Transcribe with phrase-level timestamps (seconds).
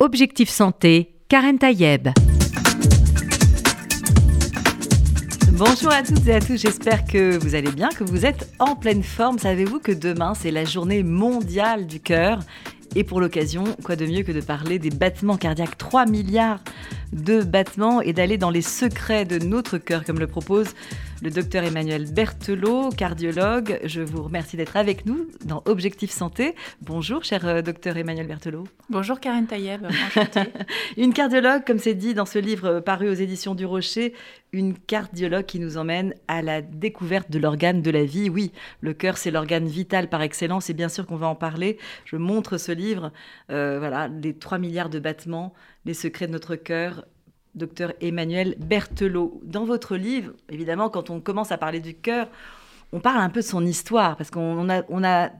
[0.00, 2.10] Objectif Santé, Karen Tayeb.
[5.54, 8.76] Bonjour à toutes et à tous, j'espère que vous allez bien, que vous êtes en
[8.76, 9.40] pleine forme.
[9.40, 12.38] Savez-vous que demain, c'est la journée mondiale du cœur?
[12.94, 15.76] Et pour l'occasion, quoi de mieux que de parler des battements cardiaques?
[15.76, 16.60] 3 milliards
[17.12, 20.74] de battements et d'aller dans les secrets de notre cœur, comme le propose
[21.20, 23.80] le docteur Emmanuel Berthelot, cardiologue.
[23.82, 26.54] Je vous remercie d'être avec nous dans Objectif Santé.
[26.80, 28.64] Bonjour, cher euh, docteur Emmanuel Berthelot.
[28.88, 29.84] Bonjour, Karen Tayeb.
[30.96, 34.14] une cardiologue, comme c'est dit dans ce livre euh, paru aux éditions du Rocher,
[34.52, 38.30] une cardiologue qui nous emmène à la découverte de l'organe de la vie.
[38.30, 41.78] Oui, le cœur, c'est l'organe vital par excellence et bien sûr qu'on va en parler.
[42.04, 43.10] Je montre ce livre,
[43.50, 45.52] euh, voilà, les 3 milliards de battements,
[45.88, 47.06] les secrets de notre cœur,
[47.54, 49.40] docteur Emmanuel Berthelot.
[49.42, 52.28] Dans votre livre, évidemment, quand on commence à parler du cœur,
[52.92, 55.30] on parle un peu de son histoire, parce qu'on a,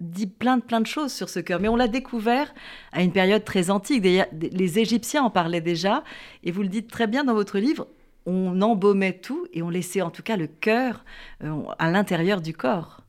[0.00, 2.54] dit plein de, plein de choses sur ce cœur, mais on l'a découvert
[2.92, 4.02] à une période très antique.
[4.02, 6.02] Les Égyptiens en parlaient déjà,
[6.44, 7.86] et vous le dites très bien dans votre livre,
[8.24, 11.04] on embaumait tout et on laissait en tout cas le cœur
[11.44, 13.02] euh, à l'intérieur du corps.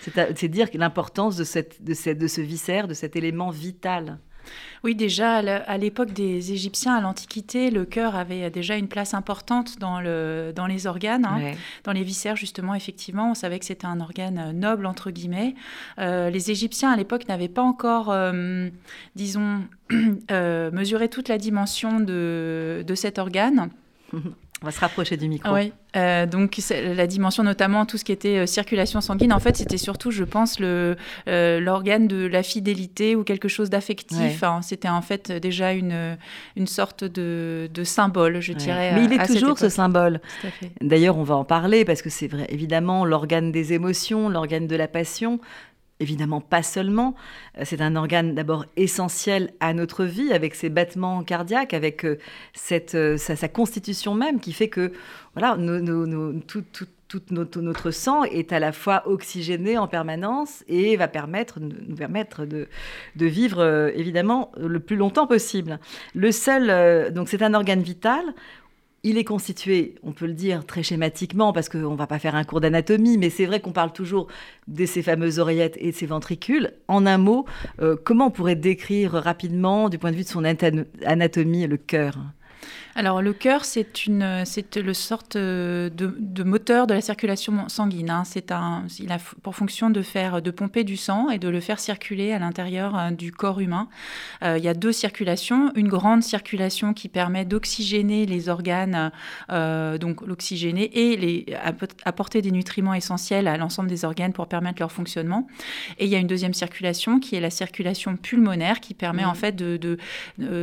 [0.00, 1.44] C'est dire l'importance de,
[1.80, 4.18] de ce viscère, de cet élément vital.
[4.84, 9.78] Oui, déjà à l'époque des Égyptiens, à l'Antiquité, le cœur avait déjà une place importante
[9.78, 11.52] dans, le, dans les organes, hein.
[11.84, 13.30] dans les viscères justement, effectivement.
[13.30, 15.54] On savait que c'était un organe noble, entre guillemets.
[15.98, 18.68] Euh, les Égyptiens, à l'époque, n'avaient pas encore, euh,
[19.16, 19.62] disons,
[20.30, 23.70] euh, mesuré toute la dimension de, de cet organe.
[24.62, 25.54] On va se rapprocher du micro.
[25.54, 29.56] Oui, euh, donc la dimension notamment tout ce qui était euh, circulation sanguine, en fait
[29.56, 30.96] c'était surtout, je pense, euh,
[31.60, 34.42] l'organe de la fidélité ou quelque chose d'affectif.
[34.42, 34.60] Hein.
[34.62, 36.16] C'était en fait déjà une,
[36.56, 38.92] une sorte de, de symbole, je dirais.
[38.94, 40.20] Mais il est toujours ce symbole.
[40.80, 44.76] D'ailleurs, on va en parler parce que c'est vrai, évidemment, l'organe des émotions, l'organe de
[44.76, 45.40] la passion
[46.00, 47.14] évidemment pas seulement.
[47.58, 52.18] Euh, c'est un organe d'abord essentiel à notre vie, avec ses battements cardiaques, avec euh,
[52.54, 54.92] cette, euh, sa, constitution même, qui fait que
[55.34, 55.56] voilà,
[56.46, 62.44] tout, notre, sang est à la fois oxygéné en permanence et va permettre, nous permettre
[62.44, 62.68] de,
[63.16, 65.78] de vivre évidemment le plus longtemps possible.
[66.14, 68.22] Le seul, donc c'est un organe vital
[69.08, 72.34] il est constitué, on peut le dire très schématiquement, parce qu'on ne va pas faire
[72.34, 74.26] un cours d'anatomie, mais c'est vrai qu'on parle toujours
[74.66, 76.72] de ces fameuses oreillettes et de ces ventricules.
[76.88, 77.46] En un mot,
[77.80, 82.18] euh, comment on pourrait décrire rapidement, du point de vue de son anatomie, le cœur?
[82.98, 88.10] Alors le cœur, c'est une, c'est le sorte euh, de, moteur de la circulation sanguine.
[88.10, 88.24] Hein.
[88.24, 91.60] C'est un, il a pour fonction de faire, de pomper du sang et de le
[91.60, 93.88] faire circuler à l'intérieur euh, du corps humain.
[94.42, 99.12] Euh, il y a deux circulations, une grande circulation qui permet d'oxygéner les organes,
[99.48, 101.46] donc l'oxygéner et les,
[102.04, 105.46] apporter des nutriments essentiels à l'ensemble des organes pour permettre leur fonctionnement.
[106.00, 109.32] Et il y a une deuxième circulation qui est la circulation pulmonaire qui permet en
[109.32, 109.36] mmh.
[109.36, 109.98] fait de,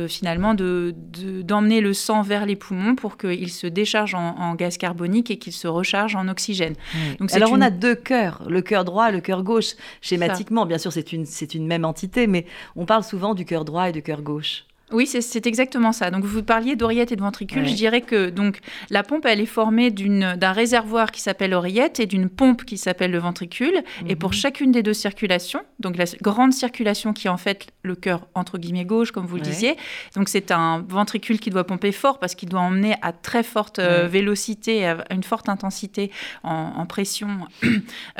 [0.08, 0.94] finalement de,
[1.42, 5.52] d'emmener le sang vers les poumons pour qu'il se décharge en, gaz carbonique et qu'il
[5.52, 6.74] se recharge en oxygène.
[7.18, 9.74] Donc, Alors on a deux cœurs, le cœur droit et le cœur gauche.
[10.00, 13.88] Schématiquement, bien sûr, c'est une, une même entité, mais on parle souvent du cœur droit
[13.88, 14.64] et du cœur gauche.
[14.92, 16.12] Oui, c'est exactement ça.
[16.12, 17.66] Donc, vous parliez d'oreillette et de ventricule.
[17.66, 18.60] Je dirais que donc
[18.90, 23.10] la pompe, elle est formée d'un réservoir qui s'appelle l'oreillette et d'une pompe qui s'appelle
[23.10, 23.82] le ventricule.
[24.08, 24.36] Et pour mhm.
[24.36, 28.58] chacune des deux circulations, donc la grande circulation qui est en fait le cœur entre
[28.58, 29.76] guillemets gauche, comme vous le disiez,
[30.14, 33.78] donc c'est un ventricule qui doit pomper fort parce qu'il doit emmener à très forte
[33.78, 36.10] euh, vélocité, à une forte intensité
[36.42, 37.28] en, pression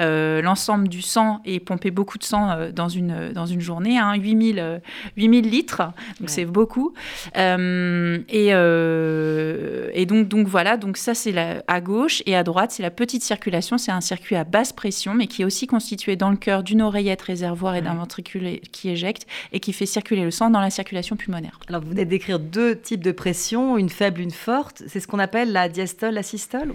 [0.01, 3.99] euh, l'ensemble du sang et pomper beaucoup de sang euh, dans, une, dans une journée,
[3.99, 4.81] hein, 8000,
[5.17, 5.83] 8000 litres.
[6.21, 6.95] Donc c'est beaucoup.
[7.37, 12.71] Euh, et, euh, et donc, donc voilà, donc ça c'est à gauche et à droite
[12.71, 16.17] c'est la petite circulation, c'est un circuit à basse pression mais qui est aussi constitué
[16.17, 20.25] dans le cœur d'une oreillette réservoir et d'un ventricule qui éjecte et qui fait circuler
[20.25, 21.61] le sang dans la circulation pulmonaire.
[21.69, 24.83] Alors vous venez d'écrire deux types de pression, une faible, une forte.
[24.87, 26.75] C'est ce qu'on appelle la diastole, la systole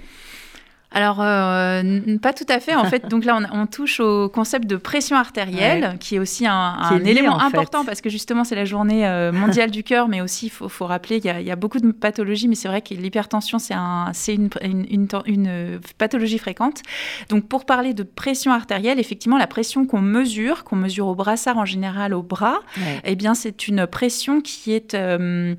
[0.94, 1.81] alors, euh,
[2.22, 2.75] pas tout à fait.
[2.75, 7.00] En fait, donc là, on, touche au concept de pression artérielle, qui est aussi un,
[7.06, 10.50] élément important parce que justement, c'est la journée euh, mondiale du cœur, mais aussi, il
[10.50, 14.11] faut, rappeler qu'il y, a beaucoup de pathologies, mais c'est vrai que l'hypertension, c'est un,
[14.28, 14.49] une,
[14.90, 16.82] une, une, pathologie fréquente.
[17.29, 21.58] Donc, pour parler de pression artérielle, effectivement, la pression qu'on mesure, qu'on mesure au brassard
[21.58, 22.59] en général, au bras,
[23.05, 25.55] eh bien, c'est une pression qui est euh,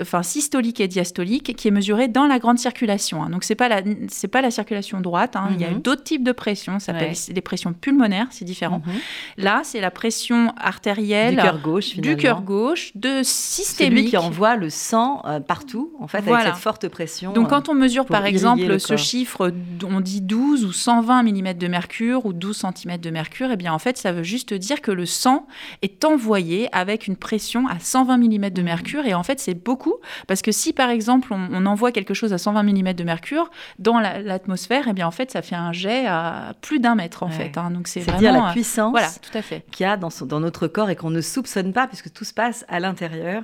[0.00, 3.22] enfin, systolique et diastolique, qui est mesurée dans la grande circulation.
[3.22, 3.30] Hein.
[3.30, 5.36] Donc, c'est pas la la, c'est pas la circulation droite.
[5.36, 5.48] Hein.
[5.52, 5.80] Il y a Mhm.
[5.80, 6.78] d'autres types de pression.
[6.78, 7.32] Ça s'appelle Ouais.
[7.34, 8.82] des pressions pulmonaires, c'est différent.
[8.86, 8.92] Mhm.
[9.38, 14.08] Là, c'est la pression artérielle Du cœur gauche, du cœur gauche, de Celui systémique.
[14.10, 16.40] qui envoie le sang euh, partout, en fait, Voilà.
[16.42, 17.32] avec cette forte pression.
[17.32, 19.52] Donc, euh, quand on mesure, pour par exemple, le ce chiffre,
[19.88, 23.72] on dit 12 ou 120 mm de mercure ou 12 cm de mercure, eh bien,
[23.72, 25.46] en fait, ça veut juste dire que le sang
[25.82, 29.06] est envoyé avec une pression à 120 mm de mercure.
[29.06, 29.94] Et en fait, c'est beaucoup
[30.26, 33.50] parce que si, par exemple, on, on envoie quelque chose à 120 mm de mercure
[33.78, 37.22] dans la- l'atmosphère, eh bien, en fait, ça fait un jet à plus d'un mètre,
[37.22, 37.32] en Ouais.
[37.32, 37.58] fait.
[37.58, 37.70] hein.
[37.70, 38.18] Donc, c'est vraiment.
[38.18, 39.64] dire la euh, puissance Voilà, tout à fait.
[39.70, 42.24] qu'il y a dans, son- dans notre corps et qu'on ne soupçonne pas, puisque tout
[42.24, 43.42] se passe à l'intérieur.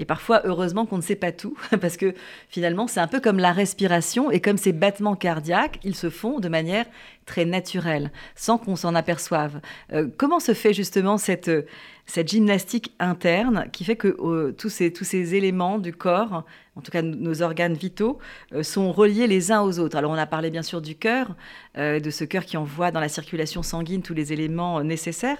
[0.00, 2.14] Et parfois, heureusement qu'on ne sait pas tout, parce que
[2.48, 6.38] finalement, c'est un peu comme la respiration et comme ces battements cardiaques, ils se font
[6.38, 6.86] de manière
[7.26, 9.60] très naturelle, sans qu'on s'en aperçoive.
[9.92, 11.66] Euh, comment se fait justement cette, euh,
[12.08, 16.44] cette gymnastique interne qui fait que euh, tous, ces, tous ces éléments du corps,
[16.74, 18.18] en tout cas nos organes vitaux,
[18.54, 21.36] euh, sont reliés les uns aux autres Alors, on a parlé bien sûr du cœur,
[21.76, 25.36] euh, de ce cœur qui envoie dans la circulation sanguine tous les éléments nécessaires.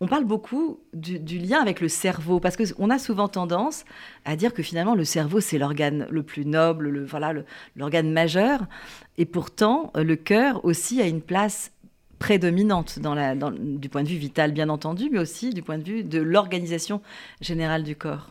[0.00, 3.84] On parle beaucoup du, du lien avec le cerveau, parce qu'on a souvent tendance
[4.26, 7.32] à dire que finalement le cerveau, c'est l'organe le plus noble, le, voilà,
[7.74, 8.66] l'organe majeur.
[9.16, 11.71] Et pourtant, le cœur aussi a une place
[12.26, 15.76] prédominante dans la, dans- du point de vue vital, bien entendu, mais aussi du point
[15.76, 17.02] de vue de l'organisation
[17.40, 18.28] générale du corps.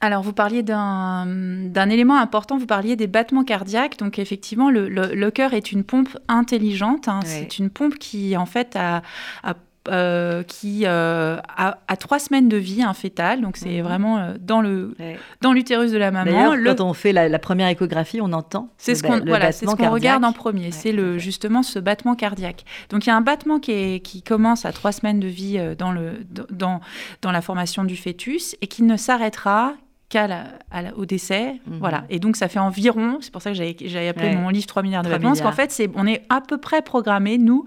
[0.00, 3.98] Alors, vous parliez d'un élément important, vous parliez des battements cardiaques.
[3.98, 7.08] Donc, effectivement, le, le- le cœur est une pompe intelligente.
[7.08, 7.20] hein.
[7.24, 9.02] C'est une pompe qui, en fait, a,
[9.42, 9.54] a-
[9.88, 13.40] euh, qui euh, a, a trois semaines de vie, un fœtal.
[13.42, 13.82] Donc, c'est Mhm.
[13.82, 15.18] vraiment euh, dans le Ouais.
[15.42, 16.54] dans l'utérus de la maman.
[16.54, 19.64] Le- quand on fait la, la première échographie, on entend c'est ce qu'on voilà, ce
[19.66, 22.64] qu'on regarde en premier, Ouais, c'est le justement ce battement cardiaque.
[22.90, 25.60] Donc il y a un battement qui, est, qui commence à trois semaines de vie
[25.76, 26.80] dans, le, dans,
[27.22, 29.74] dans la formation du fœtus et qui ne s'arrêtera
[30.12, 31.54] la- à la- au décès.
[31.66, 31.78] Mhm.
[31.80, 32.04] Voilà.
[32.08, 34.36] Et donc ça fait environ, c'est pour ça que j'avais appelé Ouais.
[34.36, 36.58] mon livre 3 milliards de 3 battements, parce qu'en fait c'est, on est à peu
[36.58, 37.64] près programmé, nous,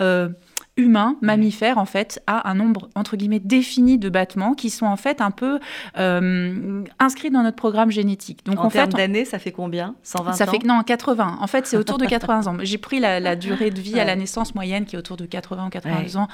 [0.00, 0.28] euh,
[0.78, 4.96] humains, mammifères, en fait, à un nombre, entre guillemets, défini de battements qui sont en
[4.96, 5.58] fait un peu
[5.98, 8.44] euh, inscrits dans notre programme génétique.
[8.46, 9.94] Donc En en fait, termes d'années, ça fait combien?
[10.02, 10.50] 120 ça ans?
[10.50, 11.38] fait non, 80.
[11.40, 12.56] En fait, c'est autour de 80 ans.
[12.62, 14.18] J'ai pris la, la durée de vie à la Ouais.
[14.18, 16.28] naissance moyenne qui est autour de 80 ou 82 ans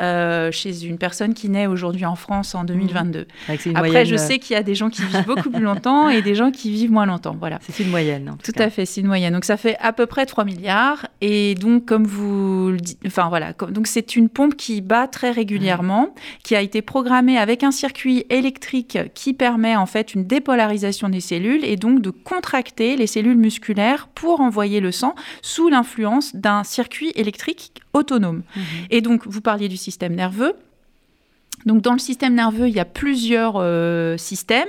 [0.00, 3.26] euh, chez une personne qui naît aujourd'hui en France en 2022.
[3.48, 5.50] Avec c'est une Après, moyenne, je sais qu'il y a des gens qui vivent beaucoup
[5.50, 7.36] plus longtemps et des gens qui vivent moins longtemps.
[7.38, 7.58] Voilà.
[7.68, 8.30] C'est une moyenne.
[8.30, 9.32] en Tout à fait, c'est une moyenne.
[9.34, 11.06] Donc ça fait à peu près 3 milliards.
[11.20, 15.06] Et donc, comme vous le dites, enfin voilà, comme- donc c'est une pompe qui bat
[15.06, 16.14] très régulièrement,
[16.44, 21.20] qui a été programmée avec un circuit électrique qui permet en fait une dépolarisation des
[21.20, 26.64] cellules et donc de contracter les cellules musculaires pour envoyer le sang sous l'influence d'un
[26.64, 28.42] circuit électrique autonome.
[28.56, 28.62] Mhm.
[28.90, 30.54] Et donc, vous parliez du système nerveux.
[31.66, 34.68] Donc, dans le système nerveux, il y a plusieurs euh, systèmes.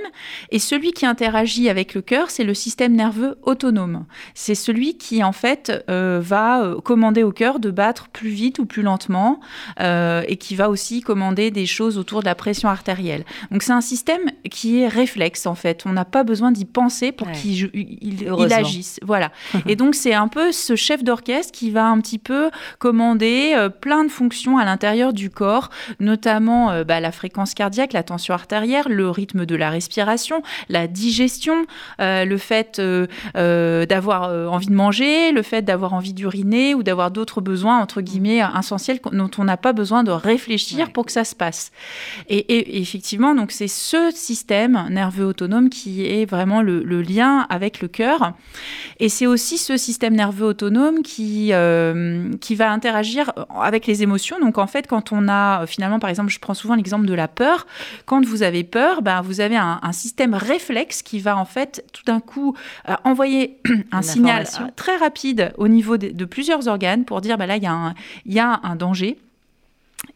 [0.50, 4.04] Et celui qui interagit avec le cœur, c'est le système nerveux autonome.
[4.34, 8.58] C'est celui qui, en fait, euh, va euh, commander au cœur de battre plus vite
[8.58, 9.40] ou plus lentement
[9.80, 13.24] euh, et qui va aussi commander des choses autour de la pression artérielle.
[13.50, 15.84] Donc, c'est un système qui est réflexe, en fait.
[15.86, 17.32] On n'a pas besoin d'y penser pour Ouais.
[17.32, 19.00] qu'il il, il agisse.
[19.02, 19.32] Voilà.
[19.66, 24.04] et donc, c'est un peu ce chef d'orchestre qui va un petit peu commander plein
[24.04, 25.70] de fonctions à l'intérieur du corps,
[26.00, 31.66] notamment bah, la fréquence cardiaque, la tension artérielle, le rythme de la respiration, la digestion,
[32.00, 36.82] euh, le fait euh, euh, d'avoir envie de manger, le fait d'avoir envie d'uriner ou
[36.82, 40.92] d'avoir d'autres besoins, entre guillemets, essentiels dont on n'a pas besoin de réfléchir Ouais.
[40.92, 41.72] pour que ça se passe.
[42.28, 47.80] Et, effectivement, donc c'est ce système nerveux autonome qui est vraiment le, le lien avec
[47.80, 48.32] le cœur.
[49.00, 54.38] Et c'est aussi ce système nerveux autonome qui, euh, qui va interagir avec les émotions.
[54.40, 57.28] Donc en fait, quand on a, finalement, par exemple, je prends souvent l'exemple de la
[57.28, 57.66] peur.
[58.06, 61.84] Quand vous avez peur, ben, vous avez un, un système réflexe qui va en fait
[61.92, 62.56] tout d'un coup
[62.88, 63.58] euh, envoyer
[63.92, 64.44] un signal
[64.76, 67.72] très rapide au niveau de, de plusieurs organes pour dire, ben là, il y, a
[67.72, 67.94] un-
[68.26, 69.18] il y a un danger.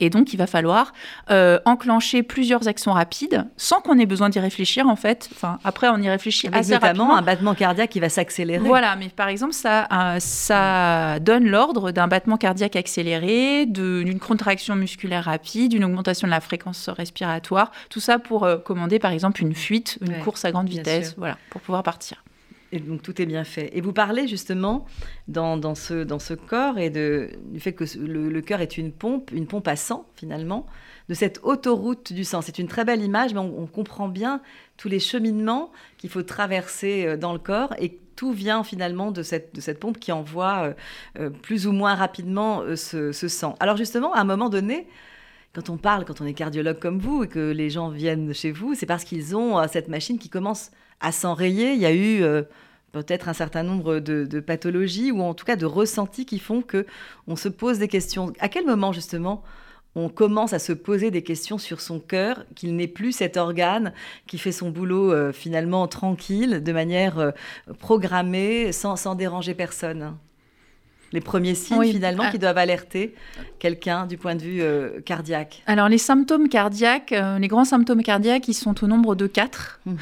[0.00, 0.92] Et donc, il va falloir
[1.30, 5.28] euh, enclencher plusieurs actions rapides sans qu'on ait besoin d'y réfléchir, en fait.
[5.34, 7.16] Enfin, après, on y réfléchit Avec assez notamment rapidement.
[7.16, 8.58] un battement cardiaque qui va s'accélérer.
[8.66, 14.74] Voilà, mais par exemple, ça, euh, ça donne l'ordre d'un battement cardiaque accéléré, d'une contraction
[14.76, 17.70] musculaire rapide, d'une augmentation de la fréquence respiratoire.
[17.90, 21.08] Tout ça pour euh, commander, par exemple, une fuite, une Ouais, course à grande vitesse,
[21.08, 21.14] sûr.
[21.18, 22.22] voilà, pour pouvoir partir.
[22.70, 23.70] Et donc tout est bien fait.
[23.76, 24.84] Et vous parlez justement
[25.26, 28.92] dans, dans ce, dans ce corps et de, du fait que le, cœur est une
[28.92, 30.66] pompe, une pompe à sang finalement,
[31.08, 32.42] de cette autoroute du sang.
[32.42, 34.42] C'est une très belle image, mais on, comprend bien
[34.76, 39.22] tous les cheminements qu'il faut traverser euh, dans le corps et tout vient finalement de
[39.22, 40.72] cette, de cette pompe qui envoie euh,
[41.20, 43.54] euh, plus ou moins rapidement ce, sang.
[43.60, 44.88] Alors justement, à un moment donné,
[45.54, 48.50] quand on parle, quand on est cardiologue comme vous et que les gens viennent chez
[48.50, 50.70] vous, c'est parce qu'ils ont cette machine qui commence
[51.00, 51.72] à s'enrayer.
[51.72, 52.42] Il y a eu euh,
[52.92, 56.86] peut-être un certain nombre de, pathologies ou en tout cas de ressentis qui font que
[57.26, 58.32] on se pose des questions.
[58.40, 59.42] À quel moment justement
[59.94, 63.92] on commence à se poser des questions sur son cœur, qu'il n'est plus cet organe
[64.26, 67.30] qui fait son boulot euh, finalement tranquille, de manière euh,
[67.80, 70.16] programmée, sans déranger personne?
[71.12, 72.30] Les premiers signes finalement ah.
[72.30, 73.14] qui doivent alerter
[73.58, 78.02] quelqu'un du point de vue euh, cardiaque Alors les symptômes cardiaques, euh, les grands symptômes
[78.02, 79.80] cardiaques, ils sont au nombre de quatre.
[79.86, 79.98] Mhm.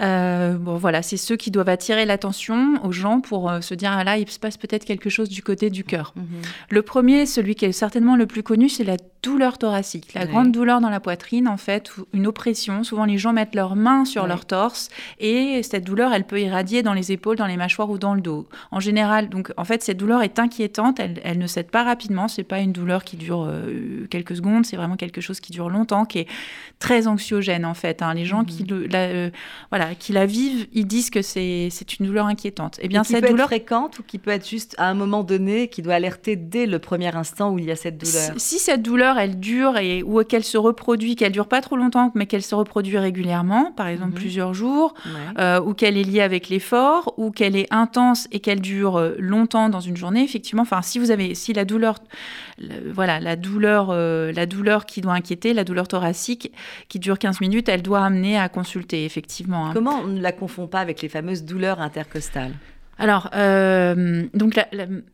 [0.00, 4.04] Euh, bon voilà, c'est ceux qui doivent attirer l'attention aux gens pour se dire ah
[4.04, 6.12] là il se passe peut-être quelque chose du côté du cœur.
[6.16, 6.24] Mhm.
[6.68, 10.50] Le premier, celui qui est certainement le plus connu, c'est la douleur thoracique, la grande
[10.50, 12.84] douleur dans la poitrine en fait, une oppression.
[12.84, 14.88] Souvent les gens mettent leurs mains sur leur torse
[15.18, 18.20] et cette douleur, elle peut irradier dans les épaules, dans les mâchoires ou dans le
[18.20, 18.48] dos.
[18.70, 22.42] En général, donc en fait cette douleur est inquiétante, elle, ne cède pas rapidement, c'est
[22.42, 26.04] pas une douleur qui dure euh, quelques secondes, c'est vraiment quelque chose qui dure longtemps,
[26.04, 26.26] qui est
[26.80, 28.02] très anxiogène en fait.
[28.02, 28.14] Hein.
[28.14, 28.86] Les gens qui, mhm.
[28.90, 29.30] la, euh,
[29.70, 32.78] voilà, qui la vivent, ils disent que c'est une douleur inquiétante.
[32.80, 34.94] Et eh bien, cette peut douleur être fréquente ou qui peut être juste à un
[34.94, 38.32] moment donné, qui doit alerter dès le premier instant où il y a cette douleur?
[38.36, 42.10] Si, cette douleur, elle dure et ou qu'elle se reproduit, qu'elle dure pas trop longtemps,
[42.14, 44.18] mais qu'elle se reproduit régulièrement, par exemple mhm.
[44.18, 44.94] plusieurs jours,
[45.38, 49.68] euh, ou qu'elle est liée avec l'effort, ou qu'elle est intense et qu'elle dure longtemps
[49.68, 50.62] dans une journée, effectivement.
[50.62, 51.98] Enfin, si vous avez, si la douleur,
[52.92, 56.52] voilà, la douleur, euh, la douleur qui doit inquiéter, la douleur thoracique
[56.88, 59.66] qui dure 15 minutes, elle doit amener à consulter, effectivement.
[59.66, 59.72] Hein.
[59.74, 62.54] Comment on ne la confond pas avec les fameuses douleurs intercostales?
[63.00, 64.64] Alors, euh, donc, euh,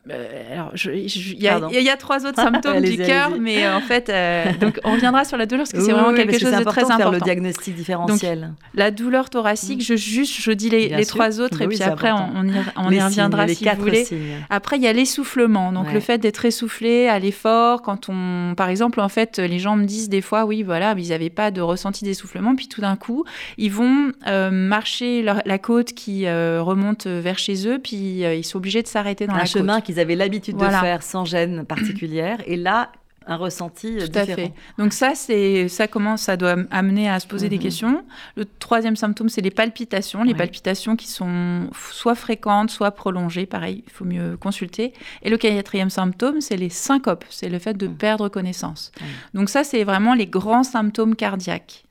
[0.09, 4.11] il y, a trois autres symptômes du cœur, mais euh, en fait,
[4.59, 6.97] donc on reviendra sur la douleur parce que c'est vraiment quelque chose de très important.
[6.97, 8.51] Faire le diagnostic différentiel.
[8.73, 12.99] la douleur thoracique, je juste, je dis les, trois autres et puis après on, y,
[12.99, 14.05] reviendra si vous voulez.
[14.49, 18.67] Après, il y a l'essoufflement, donc le fait d'être essoufflé à l'effort, quand on, par
[18.67, 21.61] exemple, en fait, les gens me disent des fois, oui, voilà, ils n'avaient pas de
[21.61, 23.23] ressenti d'essoufflement, puis tout d'un coup,
[23.57, 24.11] ils vont
[24.51, 29.27] marcher la côte qui remonte vers chez eux puis euh, ils sont obligés de s'arrêter
[29.27, 32.39] dans un la chemin qu'ils avaient l'habitude de faire sans gêne particulière.
[32.45, 32.91] Et là,
[33.27, 34.31] un ressenti Tout différent.
[34.31, 34.53] à fait.
[34.77, 37.61] Donc ça, c'est ça commence, ça doit amener à se poser des mhm.
[37.61, 38.05] questions.
[38.35, 43.45] Le troisième symptôme, c'est les palpitations, les palpitations qui sont soit fréquentes, soit prolongées.
[43.45, 44.93] Pareil, il faut mieux consulter.
[45.23, 47.95] Et le quatrième symptôme, c'est les syncopes, c'est le fait de mhm.
[47.95, 48.91] perdre connaissance.
[49.33, 51.86] Donc ça, c'est vraiment les grands symptômes cardiaques.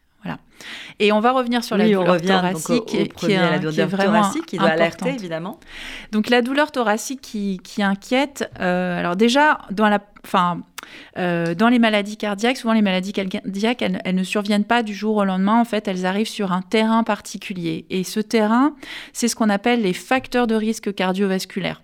[0.99, 4.71] Et on va revenir sur la douleur thoracique, qui, est, la douleur thoracique qui doit
[4.71, 5.61] alerter évidemment.
[6.12, 8.50] Donc la douleur thoracique qui, inquiète.
[8.61, 10.61] Euh, alors déjà dans la, enfin.
[11.18, 14.95] Euh, dans les maladies cardiaques, souvent les maladies cardiaques, elles, elles, ne surviennent pas du
[14.95, 15.61] jour au lendemain.
[15.61, 17.87] En fait, elles arrivent sur un terrain particulier.
[17.90, 18.76] Et ce terrain,
[19.12, 21.83] c'est ce qu'on appelle les facteurs de risque cardiovasculaire.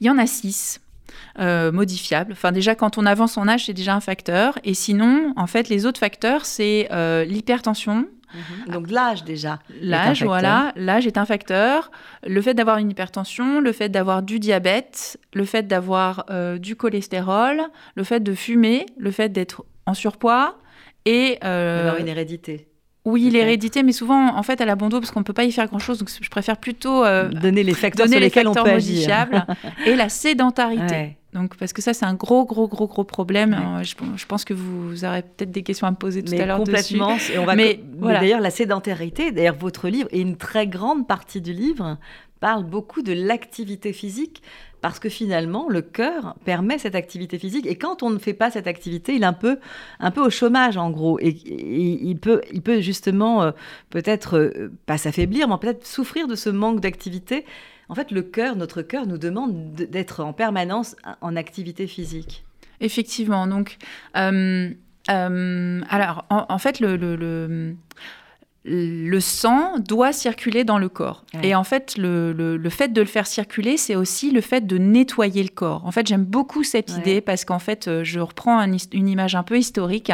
[0.00, 0.80] Il y en a six.
[1.38, 2.32] Euh, modifiable.
[2.32, 4.58] Enfin, déjà, quand on avance en âge, c'est déjà un facteur.
[4.64, 8.72] Et sinon, en fait, les autres facteurs, c'est euh, l'hypertension, mhm.
[8.72, 9.58] Donc l'âge déjà.
[9.82, 11.90] L'âge, voilà, l'âge est un facteur.
[12.26, 16.74] Le fait d'avoir une hypertension, le fait d'avoir du diabète, le fait d'avoir euh, du
[16.74, 17.60] cholestérol,
[17.96, 20.56] le fait de fumer, le fait d'être en surpoids
[21.04, 22.66] et d'avoir une hérédité.
[23.04, 25.44] Oui, l'hérédité, mais souvent, en fait, elle a bon dos parce qu'on ne peut pas
[25.44, 25.98] y faire grand-chose.
[25.98, 29.28] Donc, je préfère plutôt donner les facteurs sur lesquels on peut agir.
[29.84, 31.16] et la sédentarité.
[31.36, 33.54] Donc, parce que ça, c'est un gros, gros, gros, gros problème.
[33.54, 36.56] Euh, je, pense que vous aurez peut-être des questions à me poser tout à l'heure
[36.56, 37.16] complètement.
[37.32, 41.42] Et on va mais, d'ailleurs, la sédentarité, d'ailleurs, votre livre, et une très grande partie
[41.42, 41.98] du livre,
[42.40, 44.42] parle beaucoup de l'activité physique
[44.80, 47.66] parce que finalement, le cœur permet cette activité physique.
[47.66, 49.58] Et quand on ne fait pas cette activité, il est un peu,
[50.00, 51.18] un peu au chômage, en gros.
[51.20, 53.50] Et, il, peut, il peut justement, euh,
[53.90, 57.44] peut-être, euh, pas s'affaiblir, mais peut-être souffrir de ce manque d'activité
[57.88, 62.44] en fait, le cœur, notre cœur nous demande d'être en permanence en activité physique.
[62.80, 63.46] Effectivement.
[63.46, 63.78] Donc,
[64.16, 64.70] euh,
[65.10, 66.96] euh, alors, en, fait, le,
[68.64, 71.24] le, sang doit circuler dans le corps.
[71.42, 75.42] Et en fait, le, fait de le faire circuler, c'est aussi le fait de nettoyer
[75.42, 75.84] le corps.
[75.86, 78.60] En fait, j'aime beaucoup cette idée parce qu'en fait, euh, je reprends
[78.92, 80.10] une image un peu historique.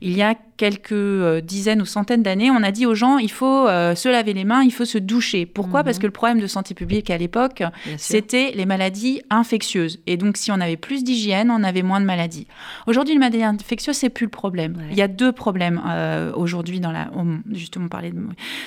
[0.00, 3.30] Il y a quelques euh, dizaines ou centaines d'années, on a dit aux gens, il
[3.30, 5.46] faut euh, se laver les mains, il faut se doucher.
[5.46, 5.82] Pourquoi?
[5.82, 6.02] Parce mhm.
[6.02, 7.62] que le problème de santé publique à l'époque,
[7.96, 10.00] c'était les maladies infectieuses.
[10.06, 12.46] Et donc, si on avait plus d'hygiène, on avait moins de maladies.
[12.86, 14.76] Aujourd'hui, les maladies infectieuses, c'est plus le problème.
[14.90, 17.10] Il y a deux problèmes euh, aujourd'hui dans la...
[17.50, 18.20] justement, on parlait de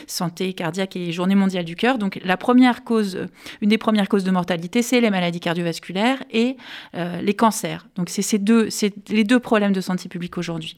[0.08, 1.98] santé cardiaque et journée mondiale du cœur.
[1.98, 3.28] Donc, la première cause,
[3.62, 6.58] une des premières causes de mortalité, c'est les maladies cardiovasculaires et
[6.94, 7.88] les cancers.
[7.96, 8.70] Donc, c'est ces deux,
[9.10, 10.78] les deux problèmes de santé publique aujourd'hui.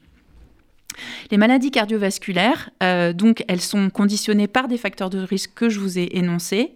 [1.32, 3.14] Les maladies cardiovasculaires, euh,
[3.48, 6.74] elles sont conditionnées par des facteurs de risque que je vous ai énoncés.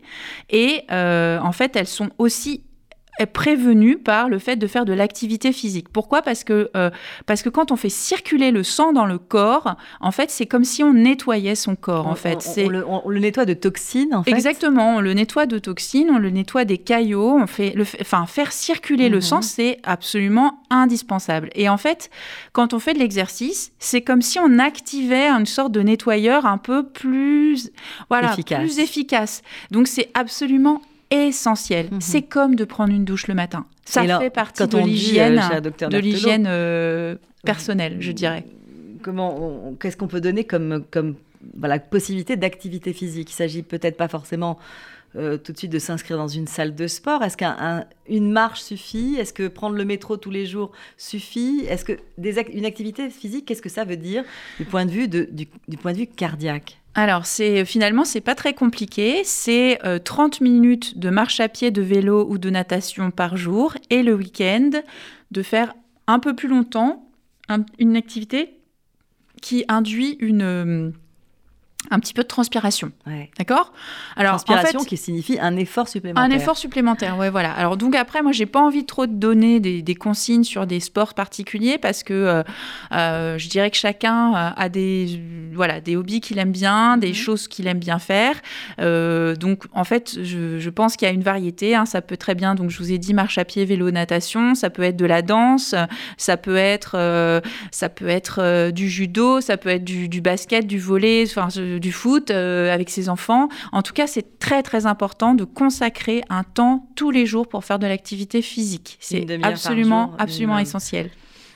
[0.50, 2.62] Et euh, en fait, elles sont aussi
[3.22, 5.90] est prévenu par le fait de faire de l'activité physique.
[5.90, 6.22] Pourquoi?
[6.22, 6.90] Parce que euh,
[7.26, 10.64] parce que quand on fait circuler le sang dans le corps, en fait, c'est comme
[10.64, 12.08] si on nettoyait son corps.
[12.08, 14.14] en fait, on, on, le, nettoie de toxines.
[14.14, 14.32] En fait?
[14.32, 17.38] Exactement, on le nettoie de toxines, on le nettoie des caillots.
[17.42, 19.44] On fait le, enfin faire circuler le sang, mhm.
[19.44, 21.50] c'est absolument indispensable.
[21.56, 22.10] Et en fait,
[22.54, 26.58] quand on fait de l'exercice, c'est comme si on activait une sorte de nettoyeur un
[26.58, 27.72] peu plus
[28.10, 28.60] voilà efficace.
[28.60, 29.42] plus efficace.
[29.72, 31.90] Donc c'est absolument essentiel.
[31.92, 32.02] Mhm.
[32.02, 33.66] C'est comme de prendre une douche le matin.
[33.86, 38.46] Ça fait partie de l'hygiène, euh, de l'hygiène euh, personnelle, je dirais.
[39.02, 41.16] Comment, qu'est-ce qu'on peut donner comme, comme
[41.58, 43.32] voilà, possibilité d'activité physique?
[43.32, 44.58] Il s'agit peut-être pas forcément
[45.18, 49.18] euh, tout de suite de s'inscrire dans une salle de sport Est-ce qu'une marche suffit?
[49.20, 51.66] Est-ce que prendre le métro tous les jours suffit?
[51.68, 54.24] Est-ce que des, une activité physique, qu'est-ce que ça veut dire
[54.58, 56.81] du point de vue, de, du, du point de vue cardiaque?
[56.94, 59.22] Alors, c'est finalement, c'est pas très compliqué.
[59.24, 63.76] C'est 30 euh, minutes de marche à pied, de vélo ou de natation par jour,
[63.90, 64.72] et le week-end
[65.32, 65.74] de faire
[66.08, 67.08] un peu plus longtemps
[67.80, 68.58] une activité
[69.42, 70.92] qui induit une euh,
[71.92, 72.92] un petit peu de transpiration.
[73.38, 73.74] D'accord?
[74.16, 76.24] Alors, transpiration qui signifie un effort supplémentaire.
[76.24, 77.52] Un effort supplémentaire, ouais, voilà.
[77.52, 81.14] Alors, donc après, moi, j'ai pas envie trop de donner des, consignes sur des sports
[81.14, 82.44] particuliers parce que euh,
[82.94, 85.22] euh, je dirais que chacun euh, a des,
[85.54, 87.14] voilà, des hobbies qu'il aime bien, des mhm.
[87.14, 88.36] choses qu'il aime bien faire.
[88.80, 91.76] donc, en fait, je, pense qu'il y a une variété.
[91.76, 91.86] Hein.
[91.86, 94.56] Ça peut très bien, donc je vous ai dit, marche à pied, vélo, natation.
[94.56, 95.76] Ça peut être de la danse.
[96.16, 99.42] Ça peut être, ça peut être du judo.
[99.42, 101.26] Ça peut être du, du basket, du volet.
[101.28, 101.50] Enfin,
[101.82, 103.50] du foot euh, avec ses enfants.
[103.74, 107.66] En tout cas, c'est très très important de consacrer un temps tous les jours pour
[107.66, 108.98] faire de l'activité physique.
[109.02, 111.10] C'est absolument absolument essentiel.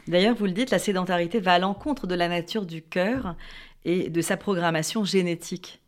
[0.08, 3.36] D'ailleurs, vous le dites, la sédentarité va à l'encontre de la nature du cœur
[3.86, 5.82] et de sa programmation génétique.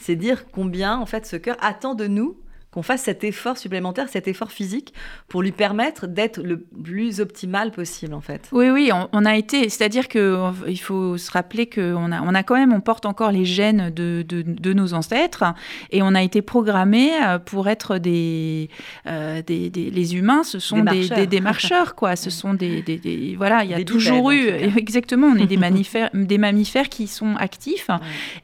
[0.00, 2.36] C'est dire combien en fait ce cœur attend de nous
[2.76, 4.92] qu'on fasse cet effort supplémentaire, cet effort physique,
[5.28, 8.50] pour lui permettre d'être le plus optimal possible, en fait.
[8.52, 12.54] Oui, oui, on, a été, c'est-à-dire qu'il faut se rappeler qu'on a, on a quand
[12.54, 15.54] même, on porte encore les gènes de, de, nos ancêtres,
[15.90, 18.68] et on a été programmé euh, pour être des,
[19.06, 22.14] euh, des, les humains, ce sont des, des, marcheurs, quoi.
[22.26, 26.36] Ce sont des, voilà, il y a toujours eu, exactement, on est des mammifères, des
[26.36, 27.88] mammifères qui sont actifs,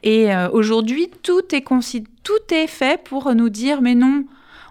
[0.01, 4.25] et euh, aujourd'hui tout est considéré tout est fait pour nous dire mais non,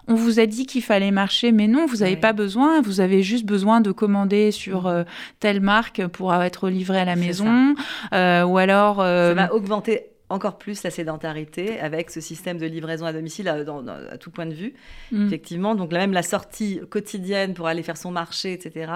[0.07, 2.81] on vous a dit qu'il fallait marcher, mais non, vous n'avez pas besoin.
[2.81, 5.03] Vous avez juste besoin de commander sur euh,
[5.39, 7.75] telle marque pour être livré à la maison.
[8.13, 8.99] Euh, ou alors.
[8.99, 13.47] Euh, Ça va augmenter encore plus la sédentarité avec ce système de livraison à domicile
[13.47, 14.73] à, tout point de vue.
[15.11, 15.27] Mm.
[15.27, 18.91] Effectivement, donc même la sortie quotidienne pour aller faire son marché, etc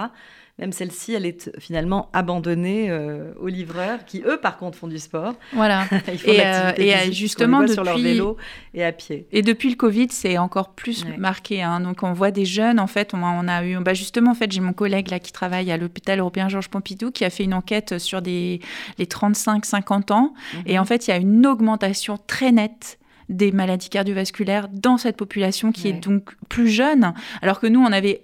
[0.59, 4.97] même celle-ci, elle est finalement abandonnée euh, aux livreurs qui, eux, par contre, font du
[4.97, 5.33] sport.
[5.53, 5.85] Voilà.
[6.11, 7.73] Ils font et, euh, et euh, justement, depuis...
[7.73, 8.37] sur leur vélo
[8.73, 9.27] et à pied.
[9.31, 11.61] Et depuis le Covid, c'est encore plus marqué.
[11.61, 11.81] Hein.
[11.81, 13.77] Donc, on voit des jeunes, en fait, on a, on a eu...
[13.77, 17.11] Bah, justement, en fait, j'ai mon collègue là qui travaille à l'hôpital européen Georges Pompidou
[17.11, 18.59] qui a fait une enquête sur des,
[18.97, 20.33] les 35-50 ans.
[20.53, 20.63] Mhm.
[20.65, 22.97] Et en fait, il y a une augmentation très nette
[23.29, 27.91] des maladies cardiovasculaires dans cette population qui est donc plus jeune, alors que nous, on
[27.91, 28.21] avait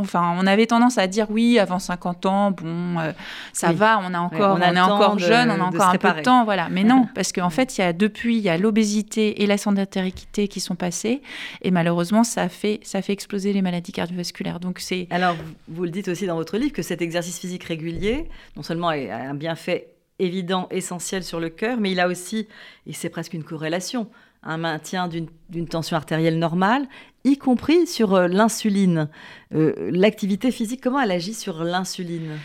[0.00, 3.12] Enfin, on avait tendance à dire oui, avant 50 ans, bon, euh,
[3.52, 6.22] ça va, on a encore, on, est encore jeune, on a encore un peu de
[6.22, 6.68] temps, voilà.
[6.70, 9.56] Mais non, parce qu'en fait, il y a depuis, il y a l'obésité et la
[9.56, 11.22] sédentarité qui sont passées,
[11.62, 14.60] et malheureusement, ça fait, ça fait exploser les maladies cardiovasculaires.
[14.60, 15.06] Donc c'est.
[15.10, 15.36] Alors,
[15.68, 18.94] vous le dites aussi dans votre livre que cet exercice physique régulier, non seulement a
[18.94, 22.46] un bienfait évident, essentiel sur le cœur, mais il a aussi,
[22.86, 24.08] et c'est presque une corrélation,
[24.42, 26.86] un maintien d'une tension artérielle normale,
[27.24, 29.08] y compris sur euh, l'insuline.
[29.54, 32.38] Euh, l'activité physique, comment elle agit sur l'insuline?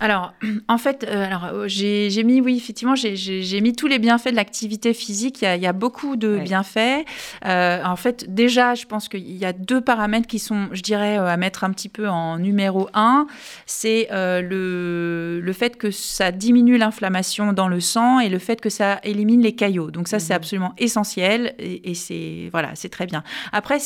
[0.00, 0.34] Alors,
[0.68, 4.36] en fait, euh, alors euh, j'ai mis, oui, effectivement, j'ai mis tous les bienfaits de
[4.36, 5.42] l'activité physique.
[5.42, 7.04] Il y, a, beaucoup de bienfaits.
[7.44, 11.16] Euh, en fait, déjà, je pense qu'il y a deux paramètres qui sont, je dirais,
[11.16, 13.26] à mettre un petit peu en numéro un.
[13.66, 18.70] C'est le, le fait que ça diminue l'inflammation dans le sang et le fait que
[18.70, 19.90] ça élimine les caillots.
[19.90, 20.36] Donc ça, c'est mhm.
[20.36, 23.22] absolument essentiel et, c'est voilà, c'est très bien.
[23.52, 23.78] Après,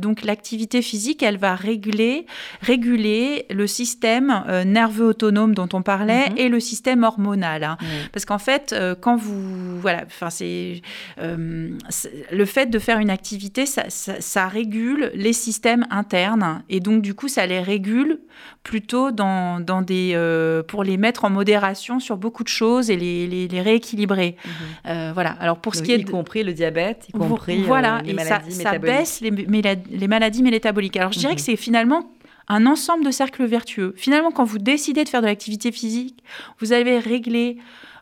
[0.00, 2.26] donc l'activité physique, elle va réguler,
[2.60, 6.38] réguler le système nerveux autonome dont on parlait mhm.
[6.38, 7.64] et le système hormonal.
[7.64, 7.76] Hein.
[8.12, 9.78] Parce qu'en fait, euh, quand vous.
[9.80, 12.32] Voilà, enfin, euh, c'est.
[12.32, 16.62] le fait de faire une activité, ça, régule les systèmes internes.
[16.68, 18.20] Et donc, du coup, ça les régule
[18.62, 20.12] plutôt dans, dans des.
[20.14, 24.36] Euh, pour les mettre en modération sur beaucoup de choses et les, les, rééquilibrer.
[24.84, 25.12] Mhm.
[25.12, 25.30] voilà.
[25.40, 25.98] Alors, pour ce qui est.
[25.98, 30.42] Y compris le diabète, y compris voilà, les maladies ça, ça baisse les, les maladies
[30.42, 30.96] métaboliques.
[30.96, 31.36] Alors, je dirais mhm.
[31.36, 32.10] que c'est finalement
[32.48, 33.94] un ensemble de cercles vertueux.
[33.96, 36.22] Finalement, quand vous décidez de faire de l'activité physique,
[36.60, 37.58] vous allez régler